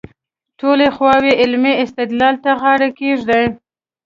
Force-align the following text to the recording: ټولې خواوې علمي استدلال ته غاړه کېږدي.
ټولې 0.59 0.87
خواوې 0.95 1.31
علمي 1.41 1.73
استدلال 1.83 2.35
ته 2.43 2.51
غاړه 2.61 2.89
کېږدي. 2.99 3.43